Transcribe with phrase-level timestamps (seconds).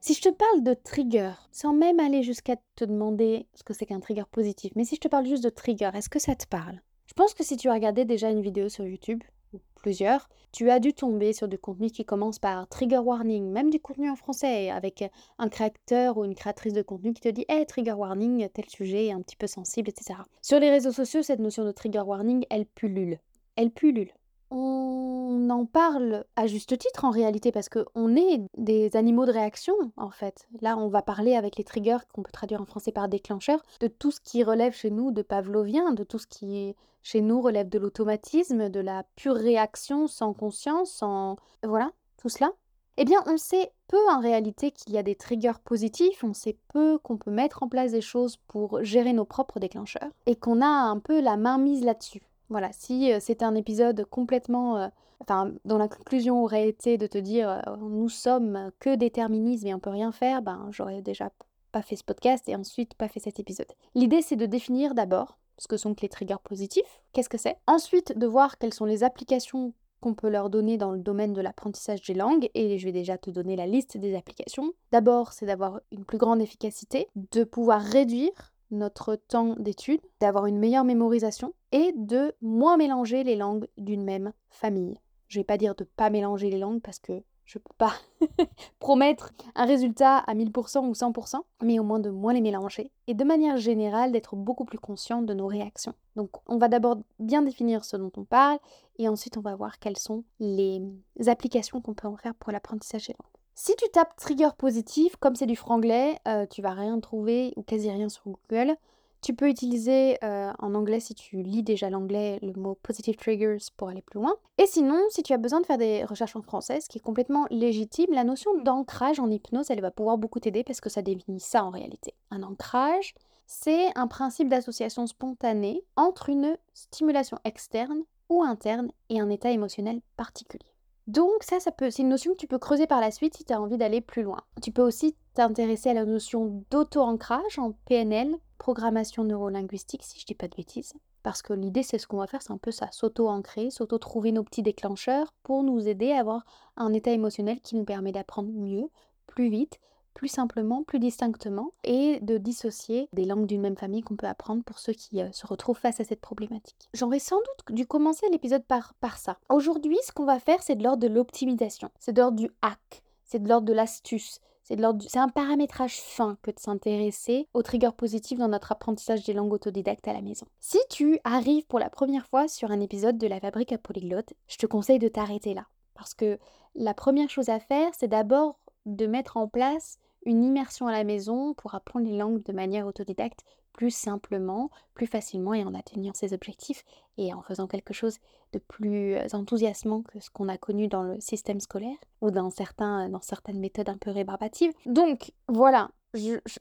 [0.00, 3.84] Si je te parle de trigger, sans même aller jusqu'à te demander ce que c'est
[3.84, 6.46] qu'un trigger positif, mais si je te parle juste de trigger, est-ce que ça te
[6.46, 6.80] parle?
[7.06, 10.70] Je pense que si tu as regardé déjà une vidéo sur YouTube, ou plusieurs, tu
[10.70, 14.14] as dû tomber sur du contenu qui commence par trigger warning, même du contenu en
[14.14, 15.02] français, avec
[15.38, 19.06] un créateur ou une créatrice de contenu qui te dit Hey, trigger warning, tel sujet
[19.06, 20.20] est un petit peu sensible, etc.
[20.42, 23.18] Sur les réseaux sociaux, cette notion de trigger warning, elle pullule.
[23.56, 24.12] Elle pullule
[24.50, 29.74] on en parle à juste titre en réalité parce qu'on est des animaux de réaction
[29.96, 30.48] en fait.
[30.60, 33.88] Là, on va parler avec les triggers qu'on peut traduire en français par déclencheur de
[33.88, 37.68] tout ce qui relève chez nous de pavlovien, de tout ce qui chez nous relève
[37.68, 42.52] de l'automatisme, de la pure réaction sans conscience, sans voilà, tout cela.
[43.00, 46.56] Eh bien, on sait peu en réalité qu'il y a des triggers positifs, on sait
[46.72, 50.60] peu qu'on peut mettre en place des choses pour gérer nos propres déclencheurs et qu'on
[50.60, 52.22] a un peu la main mise là-dessus.
[52.48, 57.62] Voilà, si c'était un épisode complètement, enfin, dont la conclusion aurait été de te dire
[57.80, 61.30] nous sommes que déterminisme et on peut rien faire, ben j'aurais déjà
[61.72, 63.70] pas fait ce podcast et ensuite pas fait cet épisode.
[63.94, 68.16] L'idée c'est de définir d'abord ce que sont les triggers positifs, qu'est-ce que c'est, ensuite
[68.16, 72.02] de voir quelles sont les applications qu'on peut leur donner dans le domaine de l'apprentissage
[72.02, 74.72] des langues, et je vais déjà te donner la liste des applications.
[74.92, 80.58] D'abord, c'est d'avoir une plus grande efficacité, de pouvoir réduire notre temps d'étude, d'avoir une
[80.58, 84.98] meilleure mémorisation et de moins mélanger les langues d'une même famille.
[85.28, 87.94] Je vais pas dire de pas mélanger les langues parce que je peux pas
[88.78, 93.14] promettre un résultat à 1000% ou 100%, mais au moins de moins les mélanger et
[93.14, 95.94] de manière générale d'être beaucoup plus conscient de nos réactions.
[96.14, 98.58] Donc on va d'abord bien définir ce dont on parle
[98.98, 100.82] et ensuite on va voir quelles sont les
[101.26, 103.32] applications qu'on peut en faire pour l'apprentissage des langues.
[103.54, 107.62] Si tu tapes trigger positif, comme c'est du franglais, euh, tu vas rien trouver ou
[107.62, 108.76] quasi rien sur Google.
[109.20, 113.58] Tu peux utiliser euh, en anglais, si tu lis déjà l'anglais, le mot positive triggers
[113.76, 114.34] pour aller plus loin.
[114.58, 117.02] Et sinon, si tu as besoin de faire des recherches en français, ce qui est
[117.02, 121.02] complètement légitime, la notion d'ancrage en hypnose, elle va pouvoir beaucoup t'aider parce que ça
[121.02, 122.14] définit ça en réalité.
[122.30, 123.14] Un ancrage,
[123.46, 130.00] c'est un principe d'association spontanée entre une stimulation externe ou interne et un état émotionnel
[130.16, 130.77] particulier.
[131.08, 133.52] Donc ça, peut, c'est une notion que tu peux creuser par la suite si tu
[133.54, 134.42] as envie d'aller plus loin.
[134.62, 140.34] Tu peux aussi t'intéresser à la notion d'auto-ancrage en PNL, programmation neurolinguistique, si je dis
[140.34, 140.92] pas de bêtises.
[141.22, 144.44] Parce que l'idée, c'est ce qu'on va faire, c'est un peu ça, s'auto-ancrer, s'auto-trouver nos
[144.44, 146.44] petits déclencheurs pour nous aider à avoir
[146.76, 148.90] un état émotionnel qui nous permet d'apprendre mieux,
[149.26, 149.80] plus vite,
[150.14, 154.64] plus simplement, plus distinctement, et de dissocier des langues d'une même famille qu'on peut apprendre
[154.64, 156.88] pour ceux qui euh, se retrouvent face à cette problématique.
[156.94, 159.38] J'aurais sans doute dû commencer l'épisode par, ça.
[159.48, 163.02] Aujourd'hui, ce qu'on va faire, c'est de l'ordre de l'optimisation, c'est de l'ordre du hack,
[163.24, 167.62] c'est de l'ordre de l'astuce, c'est, de c'est un paramétrage fin que de s'intéresser aux
[167.62, 170.46] triggers positifs dans notre apprentissage des langues autodidactes à la maison.
[170.60, 174.34] Si tu arrives pour la première fois sur un épisode de la fabrique à polyglotte,
[174.46, 175.66] je te conseille de t'arrêter là.
[175.94, 176.38] Parce que
[176.74, 178.60] la première chose à faire, c'est d'abord
[178.96, 182.86] de mettre en place une immersion à la maison pour apprendre les langues de manière
[182.86, 186.84] autodidacte plus simplement, plus facilement et en atteignant ses objectifs
[187.16, 188.18] et en faisant quelque chose
[188.52, 193.08] de plus enthousiasmant que ce qu'on a connu dans le système scolaire ou dans, certains,
[193.08, 194.72] dans certaines méthodes un peu rébarbatives.
[194.84, 195.90] Donc voilà,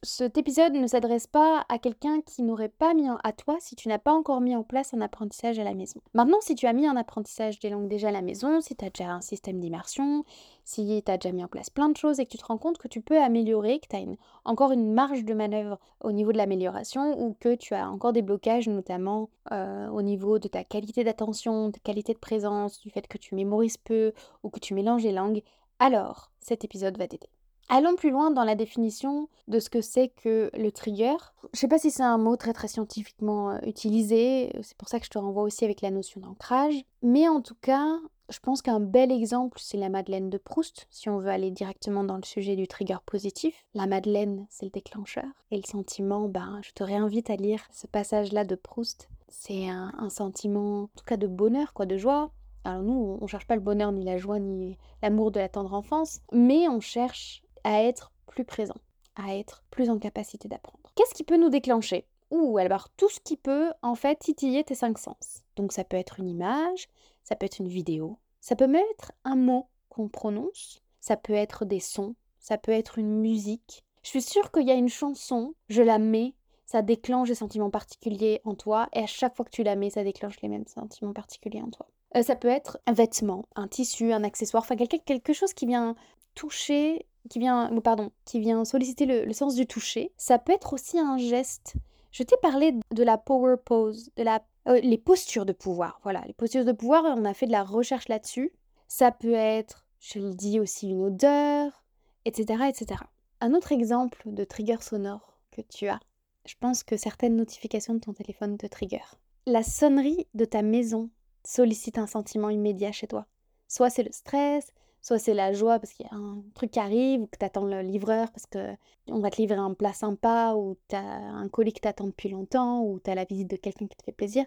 [0.04, 3.88] cet épisode ne s'adresse pas à quelqu'un qui n'aurait pas mis à toi si tu
[3.88, 6.02] n'as pas encore mis en place un apprentissage à la maison.
[6.14, 8.84] Maintenant, si tu as mis un apprentissage des langues déjà à la maison, si tu
[8.84, 10.26] as déjà un système d'immersion,
[10.66, 12.58] si tu as déjà mis en place plein de choses et que tu te rends
[12.58, 14.04] compte que tu peux améliorer, que tu as
[14.44, 18.22] encore une marge de manœuvre au niveau de l'amélioration ou que tu as encore des
[18.22, 23.08] blocages, notamment euh, au niveau de ta qualité d'attention, ta qualité de présence, du fait
[23.08, 24.12] que tu mémorises peu
[24.44, 25.42] ou que tu mélanges les langues,
[25.80, 27.30] alors cet épisode va t'aider.
[27.70, 31.16] Allons plus loin dans la définition de ce que c'est que le trigger.
[31.54, 35.00] Je sais pas si c'est un mot très très scientifiquement euh, utilisé, c'est pour ça
[35.00, 36.76] que je te renvoie aussi avec la notion d'ancrage.
[37.02, 37.98] Mais en tout cas,
[38.30, 42.04] je pense qu'un bel exemple, c'est la Madeleine de Proust, si on veut aller directement
[42.04, 43.66] dans le sujet du trigger positif.
[43.74, 45.26] La Madeleine, c'est le déclencheur.
[45.52, 49.94] Et le sentiment, ben, je te réinvite à lire ce passage-là de Proust c'est un,
[49.98, 52.32] un sentiment, en tout cas de bonheur, quoi, de joie.
[52.64, 55.74] Alors nous, on cherche pas le bonheur, ni la joie, ni l'amour de la tendre
[55.74, 58.76] enfance, mais on cherche à être plus présent,
[59.16, 60.92] à être plus en capacité d'apprendre.
[60.96, 62.06] Qu'est-ce qui peut nous déclencher?
[62.32, 65.44] Ouh, alors tout ce qui peut en fait titiller tes cinq sens.
[65.56, 66.88] Donc ça peut être une image,
[67.24, 71.34] ça peut être une vidéo, ça peut même être un mot qu'on prononce, ça peut
[71.34, 73.84] être des sons, ça peut être une musique.
[74.04, 76.34] Je suis sûre qu'il y a une chanson, je la mets,
[76.66, 79.90] ça déclenche des sentiments particuliers en toi, et à chaque fois que tu la mets,
[79.90, 81.88] ça déclenche les mêmes sentiments particuliers en toi.
[82.16, 85.96] Euh, ça peut être un vêtement, un tissu, un accessoire, enfin quelque chose qui vient
[86.36, 90.12] toucher, qui vient, pardon, qui vient solliciter le, sens du toucher.
[90.18, 91.76] Ça peut être aussi un geste.
[92.12, 96.00] Je t'ai parlé de la power pose, de la, euh, les postures de pouvoir.
[96.04, 98.52] Voilà, les postures de pouvoir, on a fait de la recherche là-dessus.
[98.88, 101.84] Ça peut être, je le dis aussi, une odeur,
[102.26, 103.02] etc., etc.
[103.42, 106.00] Un autre exemple de trigger sonore que tu as,
[106.46, 109.04] je pense que certaines notifications de ton téléphone te trigger.
[109.46, 111.10] La sonnerie de ta maison
[111.44, 113.26] sollicite un sentiment immédiat chez toi.
[113.68, 114.72] Soit c'est le stress,
[115.08, 117.46] soit c'est la joie parce qu'il y a un truc qui arrive, ou que tu
[117.46, 118.76] attends le livreur parce que
[119.08, 122.28] on va te livrer un plat sympa, ou tu as un colis que t'attends depuis
[122.28, 124.44] longtemps, ou tu as la visite de quelqu'un qui te fait plaisir.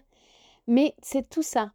[0.67, 1.71] Mais c'est tout ça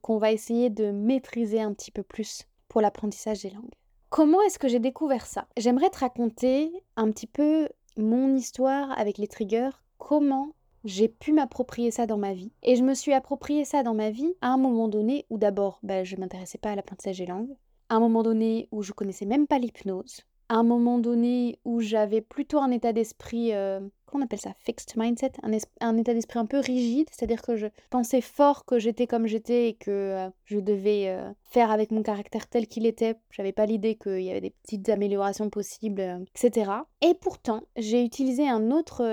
[0.00, 3.74] qu'on va essayer de maîtriser un petit peu plus pour l'apprentissage des langues.
[4.08, 5.46] Comment est-ce que j'ai découvert ça?
[5.56, 10.48] J'aimerais te raconter un petit peu mon histoire avec les triggers, comment
[10.84, 12.50] j'ai pu m'approprier ça dans ma vie.
[12.62, 15.78] Et je me suis approprié ça dans ma vie à un moment donné où d'abord,
[15.84, 17.54] bah, je m'intéressais pas à l'apprentissage des langues,
[17.94, 21.80] à un moment donné où je connaissais même pas l'hypnose, à un moment donné où
[21.80, 23.78] j'avais plutôt un état d'esprit euh,
[24.14, 25.32] on appelle ça Fixed mindset,
[25.80, 29.68] un, état d'esprit un peu rigide, c'est-à-dire que je pensais fort que j'étais comme j'étais
[29.68, 33.16] et que euh, je devais euh, faire avec mon caractère tel qu'il était.
[33.30, 36.70] J'avais pas l'idée qu'il y avait des petites améliorations possibles, euh, etc.
[37.00, 39.04] Et pourtant, j'ai utilisé un autre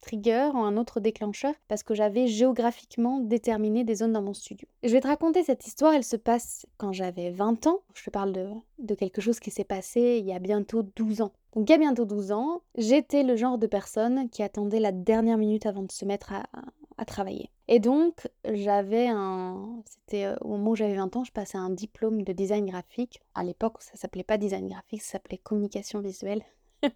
[0.00, 4.68] trigger un autre déclencheur parce que j'avais géographiquement déterminé des zones dans mon studio.
[4.82, 7.80] Je vais te raconter cette histoire, elle se passe quand j'avais 20 ans.
[7.94, 8.48] Je te parle de,
[8.78, 11.32] de quelque chose qui s'est passé il y a bientôt 12 ans.
[11.54, 14.92] Donc il y a bientôt 12 ans, j'étais le genre de personne qui attendait la
[14.92, 17.50] dernière minute avant de se mettre à, travailler.
[17.66, 19.82] Et donc j'avais un...
[19.86, 23.20] C'était euh, au moment où j'avais 20 ans, je passais un diplôme de design graphique.
[23.34, 26.44] À l'époque, ça s'appelait pas design graphique, ça s'appelait communication visuelle.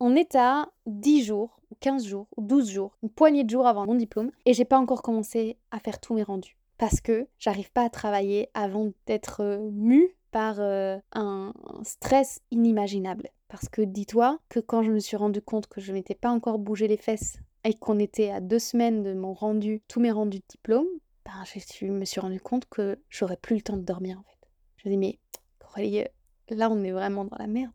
[0.00, 3.94] On est à 10 jours, 15 jours, 12 jours, une poignée de jours avant mon
[3.94, 6.58] diplôme, et j'ai pas encore commencé à faire tous mes rendus.
[6.76, 11.52] Parce que j'arrive pas à travailler avant d'être euh, mue par euh, un
[11.84, 13.30] stress inimaginable.
[13.54, 16.58] Parce que dis-toi que quand je me suis rendu compte que je m'étais pas encore
[16.58, 20.40] bougé les fesses et qu'on était à deux semaines de mon rendu, tous mes rendus
[20.40, 20.88] de diplôme,
[21.24, 24.48] ben, je me suis rendu compte que j'aurais plus le temps de dormir en fait.
[24.78, 25.20] Je me dis mais
[25.60, 26.02] Coralie,
[26.48, 27.70] là on est vraiment dans la merde.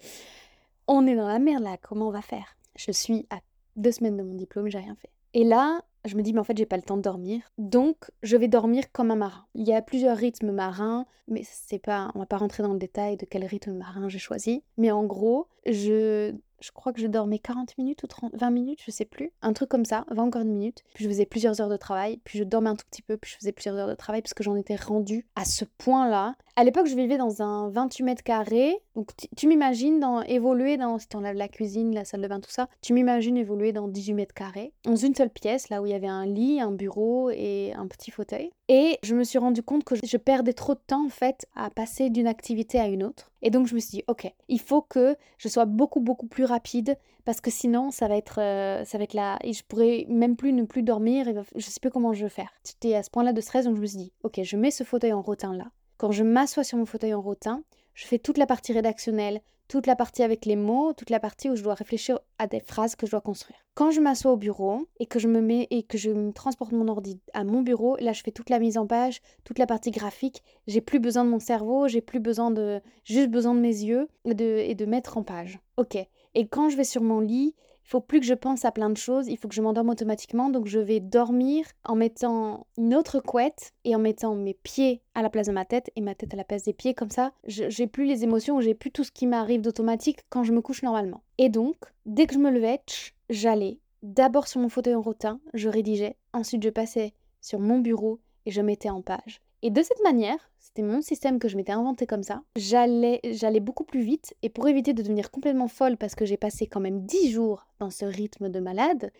[0.90, 2.58] on est dans la merde là, comment on va faire?
[2.75, 3.40] Je suis à
[3.78, 5.12] deux semaines de mon diplôme, j'ai rien fait.
[5.34, 7.42] Et là, je me dis, mais en fait, j'ai pas le temps de dormir.
[7.57, 9.45] Donc, je vais dormir comme un marin.
[9.56, 12.80] Il y a plusieurs rythmes marins, mais c'est pas, on va pas rentrer dans le
[12.80, 14.63] détail de quel rythme marin j'ai choisi.
[14.77, 18.80] Mais en gros, je je crois que je dormais 40 minutes ou 30, 20 minutes,
[18.86, 19.31] je sais plus.
[19.42, 20.83] Un truc comme ça, 20 encore une minute.
[20.94, 23.31] Puis je faisais plusieurs heures de travail, puis je dormais un tout petit peu, puis
[23.31, 26.36] je faisais plusieurs heures de travail parce que j'en étais rendue à ce point-là.
[26.56, 28.75] À l'époque, je vivais dans un 28 mètres carrés.
[28.95, 32.50] Donc tu m'imagines dans, évoluer dans, si t'enlèves la cuisine, la salle de bain, tout
[32.50, 35.92] ça, tu m'imagines évoluer dans 18 mètres carrés, dans une seule pièce, là où il
[35.92, 38.52] y avait un lit, un bureau et un petit fauteuil.
[38.69, 41.69] Et je me suis rendu compte que je perdais trop de temps en fait à
[41.69, 43.31] passer d'une activité à une autre.
[43.42, 46.44] Et donc je me suis dit, ok, il faut que je sois beaucoup beaucoup plus
[46.44, 50.06] rapide parce que sinon ça va être, euh, ça va être là et je pourrais
[50.09, 51.30] même plus ne plus dormir.
[51.30, 52.52] Et je sais plus comment je vais faire.
[52.66, 54.83] J'étais à ce point-là de stress donc je me suis dit, ok, je mets ce
[54.83, 55.68] fauteuil en rotin là.
[55.97, 57.64] Quand je m'assois sur mon fauteuil en rotin,
[57.97, 61.49] je fais toute la partie rédactionnelle, toute la partie avec les mots, toute la partie
[61.49, 63.57] où je dois réfléchir à des phrases que je dois construire.
[63.73, 66.73] Quand je m'assois au bureau et que je me mets et que je me transporte
[66.73, 69.66] mon ordi à mon bureau, là je fais toute la mise en page, toute la
[69.66, 73.61] partie graphique, j'ai plus besoin de mon cerveau, j'ai plus besoin de juste besoin de
[73.61, 75.59] mes yeux et de, et de mettre en page.
[75.77, 75.97] OK.
[76.35, 77.56] Et quand je vais sur mon lit,
[77.87, 79.89] il faut plus que je pense à plein de choses, il faut que je m'endorme
[79.89, 85.01] automatiquement, donc je vais dormir en mettant une autre couette et en mettant mes pieds
[85.15, 87.11] à la place de ma tête et ma tête à la place des pieds, comme
[87.11, 90.59] ça, j'ai plus les émotions, j'ai plus tout ce qui m'arrive d'automatique quand je me
[90.59, 91.23] couche normalement.
[91.37, 92.81] Et donc, dès que je me levais,
[93.29, 98.19] j'allais d'abord sur mon fauteuil en rotin, je rédigeais, ensuite je passais sur mon bureau
[98.45, 99.39] et je mettais en page.
[99.64, 103.19] Et de cette manière, c'était mon système que je m'étais inventé comme ça, j'allais,
[103.59, 104.35] beaucoup plus vite.
[104.44, 107.66] Et pour éviter de devenir complètement folle parce que j'ai passé quand même 10 jours
[107.80, 109.11] dans ce rythme de malade,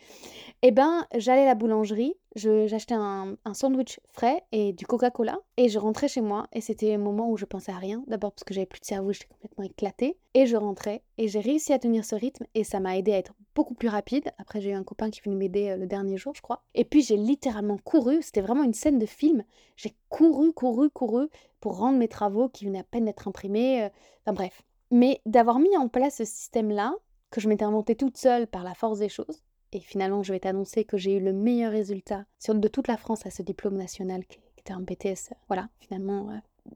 [0.62, 5.70] eh ben j'allais à la boulangerie, j'achetais un, un sandwich frais et du Coca-Cola et
[5.70, 8.03] je rentrais chez moi et c'était un moment où je pensais à rien.
[8.08, 10.17] D'abord parce que j'avais plus de cerveau, j'étais complètement éclatée.
[10.34, 13.17] Et je rentrais et j'ai réussi à tenir ce rythme et ça m'a aidé à
[13.17, 14.32] être beaucoup plus rapide.
[14.38, 16.62] Après, j'ai eu un copain qui venu m'aider euh, le dernier jour, je crois.
[16.75, 18.22] Et puis, j'ai littéralement couru.
[18.22, 19.44] C'était vraiment une scène de film.
[19.75, 21.27] J'ai couru, couru, couru
[21.60, 23.84] pour rendre mes travaux qui venaient à peine d'être imprimés.
[23.84, 23.89] Euh,
[24.25, 24.62] enfin, bref.
[24.91, 26.94] Mais d'avoir mis en place ce système-là,
[27.32, 30.39] que je m'étais inventé toute seule par la force des choses, et finalement, je vais
[30.39, 34.25] t'annoncer que j'ai eu le meilleur résultat de toute la France à ce diplôme national
[34.25, 35.33] qui était un BTS.
[35.47, 36.29] Voilà, finalement,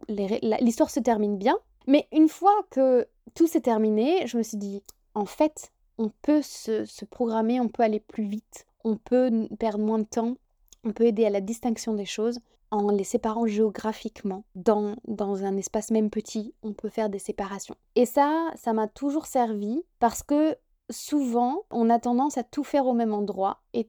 [0.10, 1.58] euh, l'histoire se termine bien.
[1.88, 4.84] Mais une fois que tout s'est terminé, je me suis dit,
[5.16, 10.00] en fait, on peut se, programmer, on peut aller plus vite, on peut perdre moins
[10.00, 10.36] de temps,
[10.84, 12.40] on peut aider à la distinction des choses
[12.72, 14.44] en les séparant géographiquement.
[14.56, 17.76] Dans, dans un espace même petit, on peut faire des séparations.
[17.96, 20.56] Et ça, ça m'a toujours servi parce que
[20.92, 23.60] souvent, on a tendance à tout faire au même endroit.
[23.74, 23.88] Et,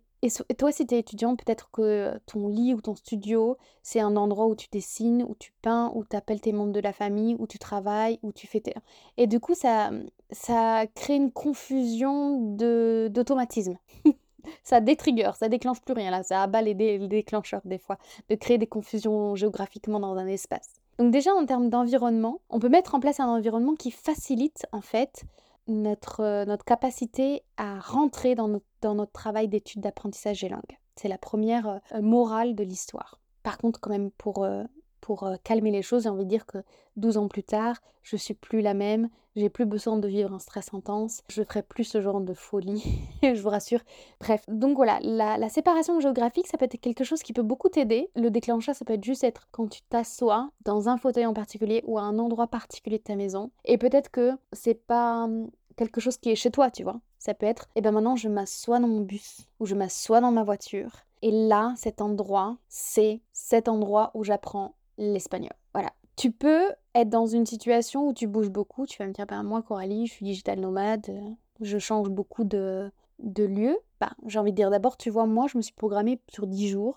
[0.57, 4.47] toi, si tu es étudiant, peut-être que ton lit ou ton studio, c'est un endroit
[4.47, 7.49] où tu dessines, où tu peins, où tu appelles tes membres de la famille, où
[7.49, 8.73] tu travailles, où tu fais tes...
[9.17, 9.91] Et du coup, ça,
[10.31, 12.39] ça crée une confusion
[13.09, 13.79] d'automatisme.
[14.63, 18.35] ça détrigger, ça déclenche plus rien là, ça abat les, les déclencheurs des fois, de
[18.35, 20.81] créer des confusions géographiquement dans un espace.
[20.99, 24.81] Donc déjà en termes d'environnement, on peut mettre en place un environnement qui facilite en
[24.81, 25.25] fait
[25.67, 30.79] notre, euh, notre capacité à rentrer dans notre, travail d'étude d'apprentissage des langues.
[30.97, 33.21] C'est la première euh, morale de l'histoire.
[33.43, 34.65] Par contre, quand même, pour, euh,
[35.01, 36.59] pour calmer les choses, j'ai envie de dire que
[36.97, 40.39] 12 ans plus tard, je suis plus la même, j'ai plus besoin de vivre un
[40.39, 42.83] stress intense, je ferai plus ce genre de folie,
[43.23, 43.81] je vous rassure.
[44.21, 48.11] Bref, donc voilà, la, séparation géographique, ça peut être quelque chose qui peut beaucoup t'aider.
[48.15, 51.83] Le déclencheur, ça peut être juste être quand tu t'assois dans un fauteuil en particulier
[51.87, 53.51] ou à un endroit particulier de ta maison.
[53.65, 57.01] Et peut-être que c'est pas hum, quelque chose qui est chez toi, tu vois.
[57.19, 60.21] Ça peut être, et eh ben maintenant je m'assois dans mon bus ou je m'assois
[60.21, 60.91] dans ma voiture.
[61.23, 65.53] Et là, cet endroit, c'est cet endroit où j'apprends l'espagnol.
[65.73, 65.93] Voilà.
[66.17, 68.87] Tu peux être dans une situation où tu bouges beaucoup.
[68.87, 72.45] Tu vas me dire, ben moi, Coralie, je suis digital nomade, euh, je change beaucoup
[72.45, 73.79] de, de lieux.
[74.01, 76.69] Ben, j'ai envie de dire d'abord, tu vois, moi, je me suis programmée sur 10
[76.69, 76.97] jours.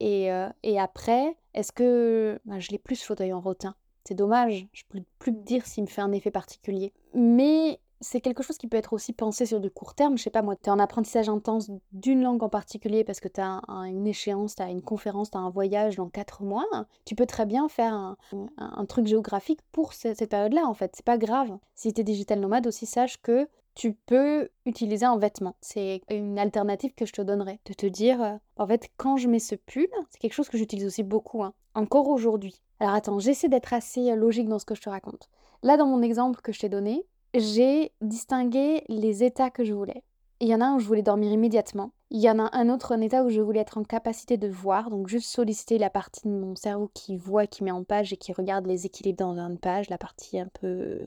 [0.00, 3.74] Et, euh, et après, est-ce que ben, je l'ai plus fauteuil en rotin?
[4.04, 6.92] C'est dommage, je peux plus me dire s'il me fait un effet particulier.
[7.14, 10.18] Mais c'est quelque chose qui peut être aussi pensé sur du court terme.
[10.18, 13.28] Je sais pas, moi, tu es en apprentissage intense d'une langue en particulier parce que
[13.28, 16.66] tu as une échéance, tu as une conférence, tu as un voyage dans quatre mois.
[17.04, 18.16] Tu peux très bien faire
[18.56, 20.92] un, truc géographique pour cette, période-là, en fait.
[20.94, 21.56] C'est pas grave.
[21.74, 25.56] Si tu es digital nomade, aussi sache que tu peux utiliser un vêtement.
[25.60, 27.58] C'est une alternative que je te donnerais.
[27.64, 30.58] De te dire, euh, en fait, quand je mets ce pull, c'est quelque chose que
[30.58, 32.62] j'utilise aussi beaucoup, hein, encore aujourd'hui.
[32.78, 35.28] Alors attends, j'essaie d'être assez logique dans ce que je te raconte.
[35.62, 40.02] Là, dans mon exemple que je t'ai donné, j'ai distingué les états que je voulais.
[40.40, 41.92] Il y en a un où je voulais dormir immédiatement.
[42.10, 44.48] Il y en a un autre, un état où je voulais être en capacité de
[44.48, 48.12] voir, donc juste solliciter la partie de mon cerveau qui voit, qui met en page
[48.12, 51.06] et qui regarde les équilibres dans une page, la partie un peu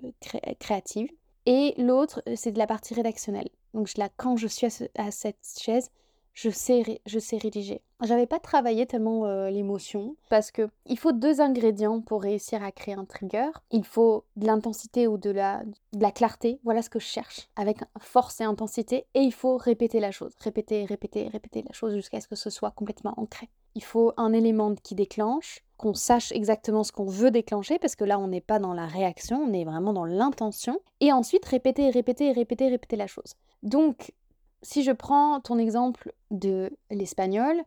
[0.60, 1.10] créative.
[1.46, 3.50] Et l'autre, c'est de la partie rédactionnelle.
[3.74, 5.92] Donc là, quand je suis à cette chaise,
[6.38, 7.82] je sais, je sais rédiger.
[8.04, 12.72] J'avais pas travaillé tellement euh, l'émotion parce que il faut deux ingrédients pour réussir à
[12.72, 13.50] créer un trigger.
[13.72, 16.60] Il faut de l'intensité ou de la, de la clarté.
[16.64, 19.08] Voilà ce que je cherche avec force et intensité.
[19.16, 22.52] Et il faut répéter la chose, répéter, répéter, répéter la chose jusqu'à ce que ce
[22.52, 23.50] soit complètement ancré.
[23.74, 28.04] Il faut un élément qui déclenche, qu'on sache exactement ce qu'on veut déclencher, parce que
[28.04, 30.80] là, on n'est pas dans la réaction, on est vraiment dans l'intention.
[31.00, 33.36] Et ensuite, répéter, répéter, répéter, répéter la chose.
[33.64, 34.14] Donc,
[34.62, 37.64] si je prends ton exemple de l'espagnol,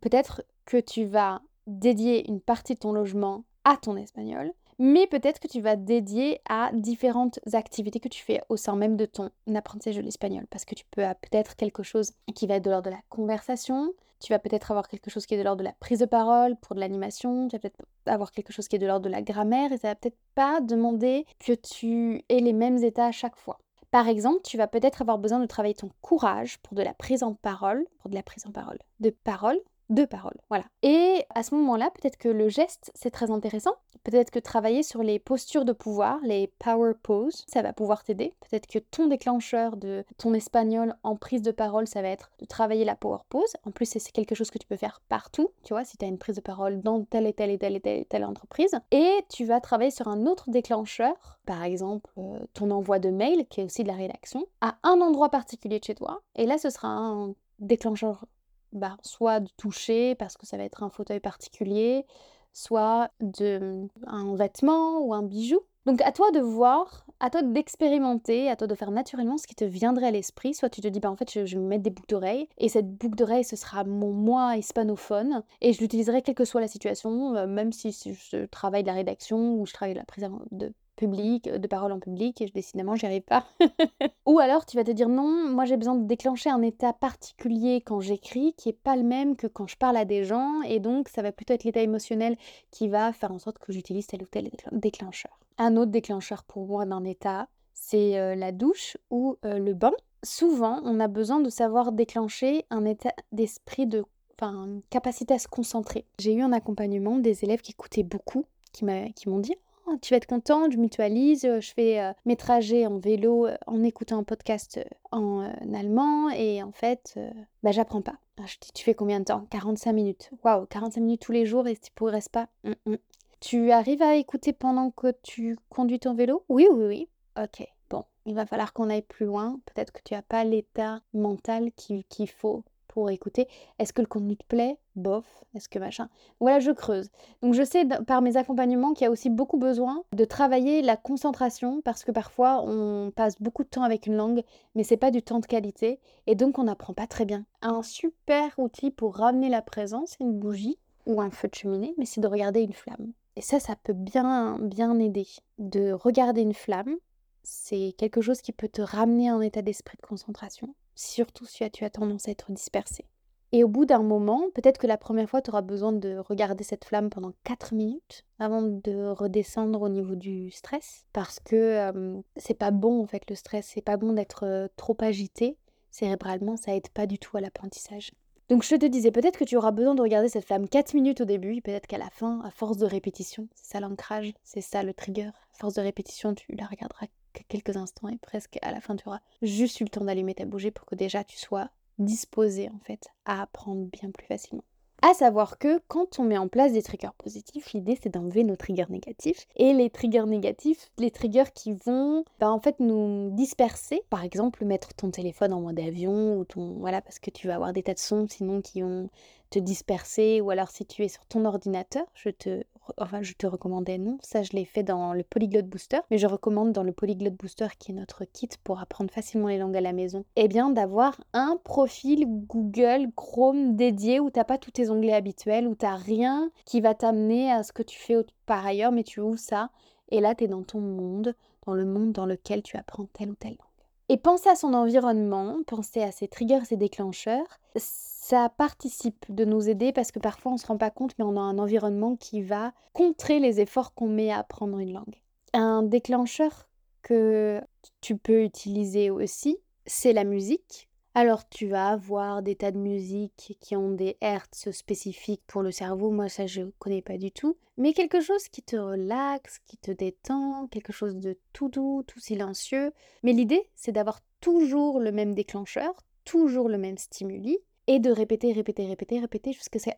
[0.00, 5.40] peut-être que tu vas dédier une partie de ton logement à ton espagnol, mais peut-être
[5.40, 9.30] que tu vas dédier à différentes activités que tu fais au sein même de ton
[9.54, 12.86] apprentissage de l'espagnol, parce que tu peux peut-être quelque chose qui va être de l'ordre
[12.86, 15.74] de la conversation, tu vas peut-être avoir quelque chose qui est de l'ordre de la
[15.74, 18.86] prise de parole pour de l'animation, tu vas peut-être avoir quelque chose qui est de
[18.86, 22.82] l'ordre de la grammaire, et ça va peut-être pas demander que tu aies les mêmes
[22.82, 23.58] états à chaque fois.
[23.90, 27.22] Par exemple, tu vas peut-être avoir besoin de travailler ton courage pour de la prise
[27.22, 29.58] en parole, pour de la prise en parole, de parole,
[29.90, 30.64] de parole, voilà.
[30.82, 33.74] Et à ce moment-là, peut-être que le geste, c'est très intéressant.
[34.04, 38.34] Peut-être que travailler sur les postures de pouvoir, les power poses, ça va pouvoir t'aider.
[38.40, 42.46] Peut-être que ton déclencheur de ton espagnol en prise de parole, ça va être de
[42.46, 43.52] travailler la power pose.
[43.66, 46.08] En plus, c'est quelque chose que tu peux faire partout, tu vois, si tu as
[46.08, 48.74] une prise de parole dans telle et telle et telle et telle, et telle entreprise.
[48.90, 53.46] Et tu vas travailler sur un autre déclencheur, par exemple euh, ton envoi de mail,
[53.48, 56.22] qui est aussi de la rédaction, à un endroit particulier de chez toi.
[56.36, 58.24] Et là, ce sera un déclencheur
[58.72, 62.06] bah, soit de toucher parce que ça va être un fauteuil particulier,
[62.52, 65.60] soit de un vêtement ou un bijou.
[65.86, 69.54] Donc à toi de voir, à toi d'expérimenter, à toi de faire naturellement ce qui
[69.54, 70.52] te viendrait à l'esprit.
[70.52, 72.68] Soit tu te dis, bah en fait, je, vais me mettre des boucles d'oreilles, et
[72.68, 76.68] cette boucle d'oreille, ce sera mon moi hispanophone, et je l'utiliserai quelle que soit la
[76.68, 80.72] situation, euh, même si je travaille de la rédaction ou je travaille de la de
[81.00, 83.46] public, de parole en public, et décidément, j'y arrive pas.
[84.26, 87.80] Ou alors, tu vas te dire non, moi j'ai besoin de déclencher un état particulier
[87.80, 90.78] quand j'écris, qui est pas le même que quand je parle à des gens, et
[90.78, 92.36] donc ça va plutôt être l'état émotionnel
[92.70, 95.40] qui va faire en sorte que j'utilise tel ou tel déclencheur.
[95.56, 99.92] Un autre déclencheur pour moi d'un état, c'est euh, la douche ou euh, le bain.
[100.22, 104.04] Souvent, on a besoin de savoir déclencher un état d'esprit de
[104.38, 106.04] enfin, une capacité à se concentrer.
[106.18, 110.18] J'ai eu un accompagnement des élèves qui écoutaient beaucoup, qui m'ont dit «Oh, tu vas
[110.18, 114.24] être contente, je mutualise, je fais euh, mes trajets en vélo euh, en écoutant un
[114.24, 115.42] podcast euh, en
[115.74, 117.18] allemand et en fait,
[117.62, 118.16] bah, j'apprends pas.
[118.38, 119.46] Ah, je dis, tu fais combien de temps?
[119.50, 120.30] 45 minutes.
[120.44, 122.94] Waouh, 45 minutes tous les jours et tu progresses pas mmh, mmh.
[123.40, 126.44] Tu arrives à écouter pendant que tu conduis ton vélo?
[126.48, 127.08] Oui, oui, oui.
[127.42, 129.58] Ok, bon, il va falloir qu'on aille plus loin.
[129.66, 132.64] Peut-être que tu n'as pas l'état mental qu'il faut
[133.00, 133.48] pour écouter.
[133.78, 134.76] Est-ce que le contenu te plaît?
[134.94, 135.24] Bof.
[135.54, 136.10] Est-ce que machin?
[136.38, 137.08] Voilà, je creuse.
[137.40, 140.98] Donc je sais par mes accompagnements qu'il y a aussi beaucoup besoin de travailler la
[140.98, 144.42] concentration parce que parfois on passe beaucoup de temps avec une langue,
[144.74, 147.46] mais c'est pas du temps de qualité et donc on n'apprend pas très bien.
[147.62, 150.76] Un super outil pour ramener la présence, une bougie
[151.06, 153.12] ou un feu de cheminée, mais c'est de regarder une flamme.
[153.36, 155.26] Et ça, ça peut bien, bien aider.
[155.56, 156.96] De regarder une flamme,
[157.44, 161.84] c'est quelque chose qui peut te ramener un état d'esprit de concentration surtout si tu
[161.84, 163.06] as tendance à être dispersé.
[163.52, 166.62] Et au bout d'un moment, peut-être que la première fois, tu auras besoin de regarder
[166.62, 171.04] cette flamme pendant 4 minutes avant de redescendre au niveau du stress.
[171.12, 173.66] Parce que c'est pas bon, en fait, le stress.
[173.74, 175.56] C'est pas bon d'être trop agité.
[175.90, 178.12] Cérébralement, ça aide pas du tout à l'apprentissage.
[178.48, 181.20] Donc je te disais, peut-être que tu auras besoin de regarder cette flamme 4 minutes
[181.20, 184.82] au début, peut-être qu'à la fin, à force de répétition, c'est ça l'ancrage, c'est ça
[184.82, 185.30] le trigger.
[185.54, 187.06] À force de répétition, tu la regarderas
[187.48, 190.44] quelques instants et presque à la fin tu auras juste eu le temps d'allumer ta
[190.44, 194.64] bougie pour que déjà tu sois disposé en fait à apprendre bien plus facilement.
[195.02, 198.56] À savoir que quand on met en place des triggers positifs, l'idée c'est d'enlever nos
[198.56, 199.46] triggers négatifs.
[199.56, 204.62] Et les triggers négatifs, les triggers qui vont bah, en fait nous disperser, par exemple
[204.66, 207.82] mettre ton téléphone en mode avion ou ton voilà parce que tu vas avoir des
[207.82, 209.08] tas de sons sinon qui vont
[209.48, 212.62] te disperser ou alors si tu es sur ton ordinateur, je te
[212.98, 216.26] enfin je te recommandais non, ça je l'ai fait dans le Polyglot Booster, mais je
[216.26, 219.80] recommande dans le Polyglot Booster qui est notre kit pour apprendre facilement les langues à
[219.80, 224.90] la maison, eh bien d'avoir un profil Google Chrome dédié où t'as pas tous tes
[224.90, 228.92] onglets habituels, où t'as rien qui va t'amener à ce que tu fais par ailleurs,
[228.92, 229.70] mais tu ouvres ça
[230.10, 231.34] et là tu es dans ton monde,
[231.66, 233.69] dans le monde dans lequel tu apprends telle ou telle langue.
[234.10, 239.68] Et penser à son environnement, penser à ses triggers et déclencheurs, ça participe de nous
[239.68, 242.16] aider parce que parfois on ne se rend pas compte, mais on a un environnement
[242.16, 245.22] qui va contrer les efforts qu'on met à apprendre une langue.
[245.52, 246.68] Un déclencheur
[247.02, 247.60] que
[248.00, 250.88] tu peux utiliser aussi, c'est la musique.
[251.14, 255.72] Alors tu vas avoir des tas de musiques qui ont des hertz spécifiques pour le
[255.72, 259.76] cerveau, moi ça je connais pas du tout, mais quelque chose qui te relaxe, qui
[259.76, 262.92] te détend, quelque chose de tout doux, tout silencieux.
[263.24, 265.94] Mais l'idée c'est d'avoir toujours le même déclencheur,
[266.24, 269.52] toujours le même stimuli, et de répéter, répéter, répéter, répéter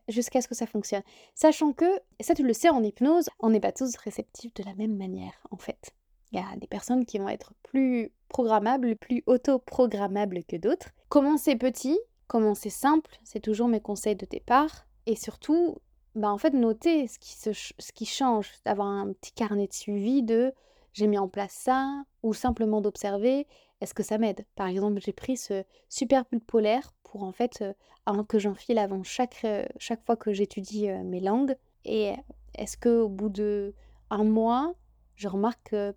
[0.09, 1.03] jusqu'à ce que ça fonctionne.
[1.35, 4.75] Sachant que, ça tu le sais en hypnose, on n'est pas tous réceptifs de la
[4.77, 5.93] même manière en fait.
[6.33, 10.91] Il y a des personnes qui vont être plus programmables, plus auto-programmables que d'autres.
[11.09, 14.87] Commencer petit, commencer simple, c'est toujours mes conseils de départ.
[15.07, 15.77] Et surtout,
[16.15, 20.23] bah en fait, noter ce qui, ce qui change, d'avoir un petit carnet de suivi
[20.23, 20.53] de
[20.93, 23.47] j'ai mis en place ça, ou simplement d'observer,
[23.81, 24.45] est-ce que ça m'aide?
[24.55, 29.03] Par exemple, j'ai pris ce super pull polaire pour en fait euh, que j'enfile avant
[29.03, 31.57] chaque, euh, chaque fois que j'étudie euh, mes langues.
[31.85, 32.13] Et
[32.55, 33.75] est-ce que au bout de
[34.11, 34.75] un mois,
[35.17, 35.95] je remarque que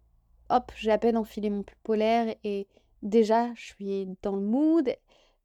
[0.50, 2.68] hop, j'ai à peine enfilé mon pull polaire et
[3.04, 4.96] déjà je suis dans le mood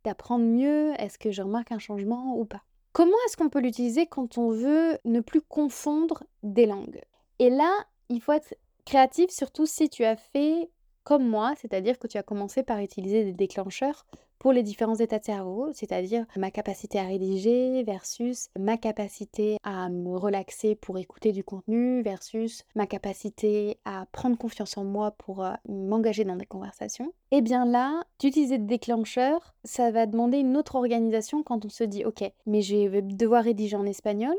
[0.05, 0.93] d'apprendre mieux.
[0.99, 2.63] Est-ce que je remarque un changement ou pas?
[2.93, 7.01] Comment est-ce qu'on peut l'utiliser quand on veut ne plus confondre des langues?
[7.39, 7.73] Et là,
[8.09, 10.71] il faut être créatif, surtout si tu as fait
[11.05, 14.05] comme moi, c'est-à-dire que tu as commencé par utiliser des déclencheurs
[14.40, 19.90] pour les différents états de cerveau, c'est-à-dire ma capacité à rédiger versus ma capacité à
[19.90, 25.44] me relaxer pour écouter du contenu versus ma capacité à prendre confiance en moi pour
[25.44, 27.12] euh, m'engager dans des conversations.
[27.31, 31.68] Et eh bien là, d'utiliser des déclencheurs, ça va demander une autre organisation quand on
[31.68, 34.35] se dit ok, mais je vais devoir rédiger en espagnol,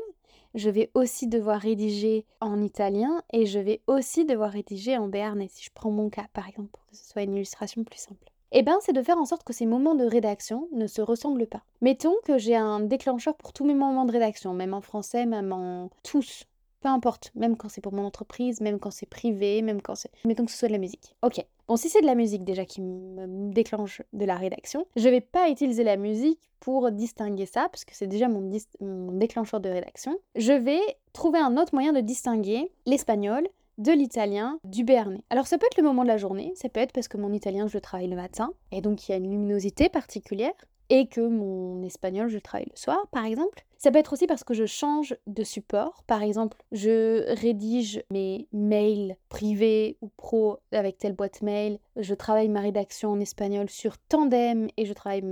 [0.56, 5.48] je vais aussi devoir rédiger en italien et je vais aussi devoir rédiger en béarnais,
[5.48, 8.31] si je prends mon cas par exemple, pour que ce soit une illustration plus simple.
[8.54, 11.46] Eh bien, c'est de faire en sorte que ces moments de rédaction ne se ressemblent
[11.46, 11.62] pas.
[11.80, 15.52] Mettons que j'ai un déclencheur pour tous mes moments de rédaction, même en français, même
[15.54, 16.44] en tous.
[16.80, 20.10] Peu importe, même quand c'est pour mon entreprise, même quand c'est privé, même quand c'est...
[20.26, 21.16] Mettons que ce soit de la musique.
[21.22, 21.42] Ok.
[21.66, 25.22] Bon, si c'est de la musique déjà qui me déclenche de la rédaction, je vais
[25.22, 30.18] pas utiliser la musique pour distinguer ça, parce que c'est déjà mon déclencheur de rédaction.
[30.36, 30.80] Je vais
[31.14, 35.24] trouver un autre moyen de distinguer l'espagnol de l'italien, du béarnais.
[35.30, 37.32] Alors ça peut être le moment de la journée, ça peut être parce que mon
[37.32, 40.52] italien je le travaille le matin, et donc il y a une luminosité particulière,
[40.90, 43.64] et que mon espagnol je le travaille le soir par exemple.
[43.78, 46.04] Ça peut être aussi parce que je change de support.
[46.06, 51.80] Par exemple, je rédige mes mails privés ou pro avec telle boîte mail.
[51.96, 55.22] Je travaille ma rédaction en espagnol sur Tandem et je travaille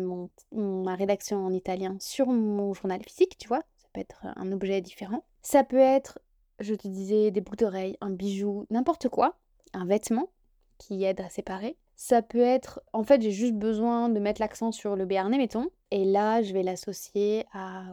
[0.50, 3.62] ma rédaction en italien sur mon journal physique, tu vois.
[3.76, 5.22] Ça peut être un objet différent.
[5.42, 6.18] Ça peut être,
[6.60, 9.36] je te disais, des boucles d'oreilles, un bijou, n'importe quoi,
[9.72, 10.30] un vêtement
[10.78, 11.76] qui aide à séparer.
[11.96, 15.68] Ça peut être, en fait, j'ai juste besoin de mettre l'accent sur le béarnais, mettons.
[15.90, 17.84] Et là, je vais l'associer à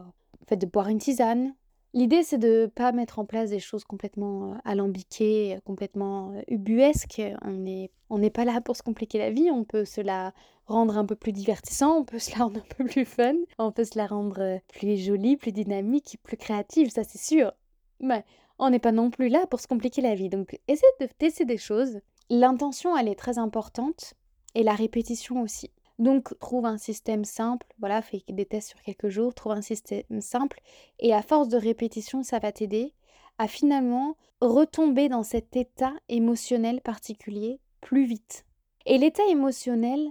[0.46, 1.54] fait de boire une tisane.
[1.94, 6.42] L'idée, c'est de ne pas mettre en place des choses complètement euh, alambiquées, complètement euh,
[6.48, 7.22] ubuesques.
[7.42, 10.32] On n'est on n'est pas là pour se compliquer la vie, on peut se la
[10.66, 13.72] rendre un peu plus divertissant, on peut se la rendre un peu plus fun, on
[13.72, 17.52] peut se la rendre euh, plus jolie, plus dynamique, plus créative, ça c'est sûr.
[18.00, 18.24] Mais
[18.58, 20.28] on n'est pas non plus là pour se compliquer la vie.
[20.28, 22.00] Donc essaie de tester des choses.
[22.30, 24.14] L'intention, elle est très importante
[24.54, 25.70] et la répétition aussi.
[25.98, 30.20] Donc, trouve un système simple, voilà, fais des tests sur quelques jours, trouve un système
[30.20, 30.60] simple,
[31.00, 32.94] et à force de répétition, ça va t'aider
[33.38, 38.44] à finalement retomber dans cet état émotionnel particulier plus vite.
[38.86, 40.08] Et l'état émotionnel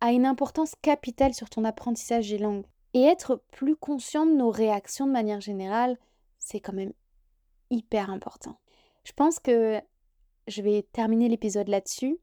[0.00, 2.66] a une importance capitale sur ton apprentissage des langues.
[2.92, 5.96] Et être plus conscient de nos réactions de manière générale,
[6.38, 6.92] c'est quand même
[7.72, 8.58] hyper important.
[9.02, 9.80] Je pense que
[10.46, 12.18] je vais terminer l'épisode là-dessus.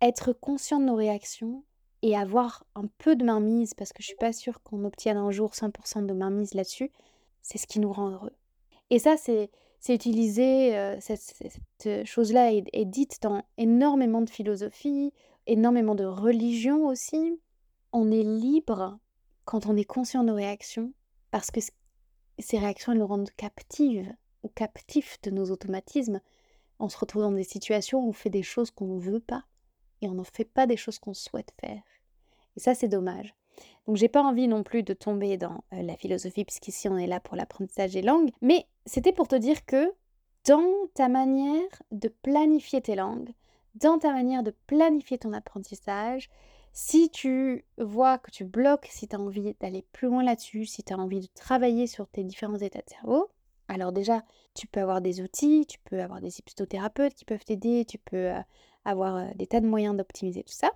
[0.00, 1.64] Être conscient de nos réactions,
[2.02, 5.30] et avoir un peu de mainmise, parce que je suis pas sûre qu'on obtienne un
[5.30, 6.92] jour 100% de mainmise là-dessus,
[7.42, 8.34] c'est ce qui nous rend heureux.
[8.90, 9.50] Et ça, c'est
[9.88, 15.12] utilisé, euh, cette, chose-là est, dite dans énormément de philosophie,
[15.46, 17.40] énormément de religion aussi.
[17.92, 18.98] On est libre
[19.44, 20.92] quand on est conscient de nos réactions,
[21.30, 21.60] parce que
[22.38, 24.12] ces réactions, elles nous rendent captives
[24.48, 26.20] captifs de nos automatismes.
[26.78, 29.44] On se retrouve dans des situations où on fait des choses qu'on ne veut pas
[30.02, 31.82] et on ne fait pas des choses qu'on souhaite faire.
[32.56, 33.34] Et ça, c'est dommage.
[33.86, 37.06] Donc, j'ai pas envie non plus de tomber dans euh, la philosophie, puisqu'ici on est
[37.06, 39.92] là pour l'apprentissage des langues, mais c'était pour te dire que
[40.46, 43.32] dans ta manière de planifier tes langues,
[43.74, 46.30] dans ta manière de planifier ton apprentissage,
[46.72, 50.82] si tu vois que tu bloques, si tu as envie d'aller plus loin là-dessus, si
[50.82, 53.30] tu as envie de travailler sur tes différents états de cerveau,
[53.68, 54.22] alors déjà,
[54.54, 58.30] tu peux avoir des outils, tu peux avoir des hypnothérapeutes qui peuvent t'aider, tu peux
[58.30, 58.40] euh,
[58.84, 60.70] avoir euh, des tas de moyens d'optimiser tout ça.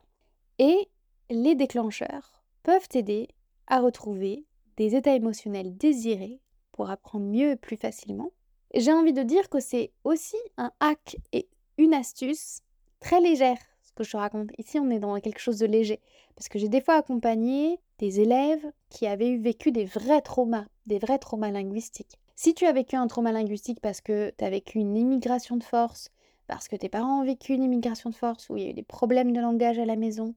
[0.58, 0.88] Et
[1.30, 3.28] les déclencheurs peuvent t'aider
[3.66, 4.44] à retrouver
[4.76, 6.40] des états émotionnels désirés
[6.72, 8.32] pour apprendre mieux et plus facilement.
[8.74, 11.48] J'ai envie de dire que c'est aussi un hack et
[11.78, 12.60] une astuce
[13.00, 14.50] très légère, ce que je te raconte.
[14.58, 16.00] Ici, on est dans quelque chose de léger.
[16.36, 20.66] Parce que j'ai des fois accompagné des élèves qui avaient eu vécu des vrais traumas,
[20.86, 22.19] des vrais traumas linguistiques.
[22.42, 25.62] Si tu as vécu un trauma linguistique parce que tu as vécu une immigration de
[25.62, 26.08] force,
[26.46, 28.72] parce que tes parents ont vécu une immigration de force, où il y a eu
[28.72, 30.34] des problèmes de langage à la maison,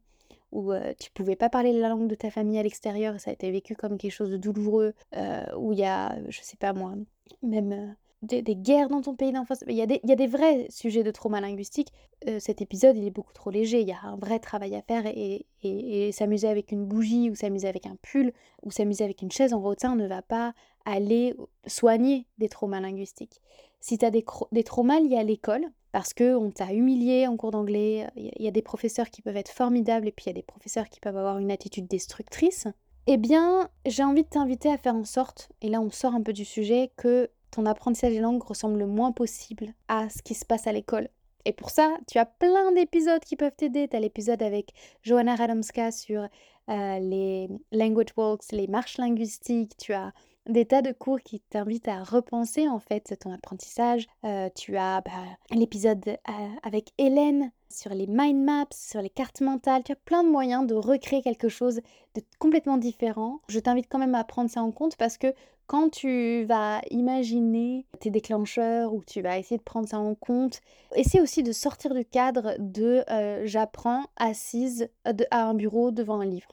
[0.52, 3.34] où euh, tu pouvais pas parler la langue de ta famille à l'extérieur ça a
[3.34, 6.74] été vécu comme quelque chose de douloureux, euh, où il y a, je sais pas
[6.74, 6.94] moi,
[7.42, 9.64] même euh, des, guerres dans ton pays d'enfance.
[9.70, 11.94] Il il y a des vrais sujets de trauma linguistique.
[12.40, 13.80] cet épisode, il est beaucoup trop léger.
[13.82, 17.36] Il y a un vrai travail à faire et, et, s'amuser avec une bougie ou
[17.36, 20.54] s'amuser avec un pull ou s'amuser avec une chaise en rotin ne va pas
[20.86, 23.42] aller soigner des traumas linguistiques.
[23.80, 27.52] Si tu as des, des traumas liés à l'école, parce qu'on t'a humilié en cours
[27.52, 28.08] d'anglais.
[28.16, 30.42] Il y a des professeurs qui peuvent être formidables et puis il y a des
[30.42, 32.68] professeurs qui peuvent avoir une attitude destructrice.
[33.06, 36.22] Eh bien, j'ai envie de t'inviter à faire en sorte, et là on sort un
[36.22, 40.34] peu du sujet, que ton apprentissage des langues ressemble le moins possible à ce qui
[40.34, 41.10] se passe à l'école.
[41.46, 43.88] Et pour ça, tu as plein d'épisodes qui peuvent t'aider.
[43.90, 46.28] Tu as l'épisode avec Johanna Radomska sur
[46.70, 49.76] euh, les language walks, les marches linguistiques.
[49.78, 50.14] Tu as
[50.48, 54.08] des tas de cours qui t'invitent à repenser en fait ton apprentissage.
[54.26, 55.12] Euh, tu as bah,
[55.52, 56.32] l'épisode euh,
[56.64, 59.84] avec Hélène sur les mind maps, sur les cartes mentales.
[59.84, 61.82] Tu as plein de moyens de recréer quelque chose
[62.16, 63.40] de complètement différent.
[63.48, 65.34] Je t'invite quand même à prendre ça en compte parce que
[65.66, 70.60] quand tu vas imaginer tes déclencheurs ou tu vas essayer de prendre ça en compte,
[70.96, 74.90] essaie aussi de sortir du cadre de euh, j'apprends assise
[75.32, 76.50] à un bureau devant un livre.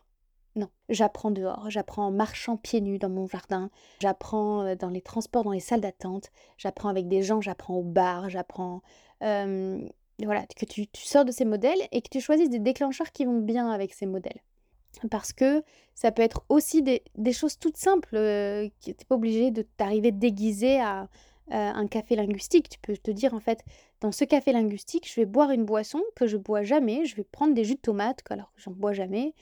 [0.56, 5.00] Non, j'apprends dehors, j'apprends en marchant pieds nus dans mon jardin, j'apprends euh, dans les
[5.00, 8.82] transports, dans les salles d'attente, j'apprends avec des gens, j'apprends au bar, j'apprends...
[9.20, 13.38] voilà, que tu, sors de ces modèles et que tu choisisses des déclencheurs qui vont
[13.40, 14.42] bien avec ces modèles.
[15.10, 15.62] Parce que
[15.94, 20.12] ça peut être aussi des, choses toutes simples, euh, qui n'es pas obligé de t'arriver
[20.12, 21.08] déguisé à,
[21.52, 22.68] un café linguistique.
[22.68, 23.64] Tu peux te dire en fait,
[24.00, 27.04] dans ce café linguistique, je vais boire une boisson que je bois jamais.
[27.06, 29.34] Je vais prendre des jus de tomates, alors que j'en bois jamais.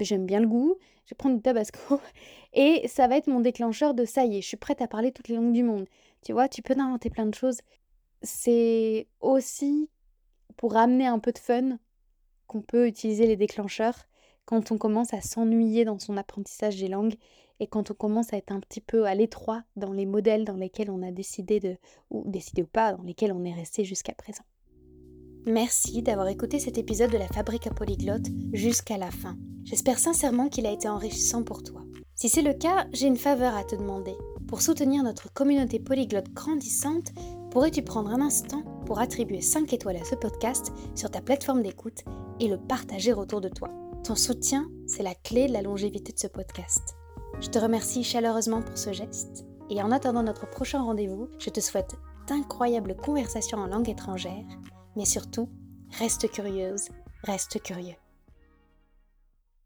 [0.00, 0.76] J'aime bien le goût.
[1.04, 2.00] Je vais prendre du tabasco
[2.52, 5.12] et ça va être mon déclencheur de ça y est, je suis prête à parler
[5.12, 5.86] toutes les langues du monde.
[6.22, 7.58] Tu vois, tu peux inventer plein de choses.
[8.22, 9.90] C'est aussi
[10.56, 11.78] pour amener un peu de fun
[12.46, 14.06] qu'on peut utiliser les déclencheurs
[14.44, 17.16] quand on commence à s'ennuyer dans son apprentissage des langues
[17.60, 20.56] et quand on commence à être un petit peu à l'étroit dans les modèles dans
[20.56, 21.76] lesquels on a décidé de,
[22.10, 24.44] ou décidé ou pas, dans lesquels on est resté jusqu'à présent.
[25.46, 29.36] Merci d'avoir écouté cet épisode de la Fabrique à Polyglotte jusqu'à la fin.
[29.64, 31.82] J'espère sincèrement qu'il a été enrichissant pour toi.
[32.14, 34.14] Si c'est le cas, j'ai une faveur à te demander.
[34.46, 37.08] Pour soutenir notre communauté polyglotte grandissante,
[37.50, 42.04] pourrais-tu prendre un instant pour attribuer 5 étoiles à ce podcast sur ta plateforme d'écoute
[42.38, 43.68] et le partager autour de toi?
[44.04, 46.94] Ton soutien, c'est la clé de la longévité de ce podcast.
[47.40, 51.60] Je te remercie chaleureusement pour ce geste et en attendant notre prochain rendez-vous, je te
[51.60, 51.96] souhaite
[52.28, 54.44] d'incroyables conversations en langue étrangère,
[54.96, 55.48] mais surtout,
[55.98, 56.88] reste curieuse,
[57.24, 58.01] reste curieux.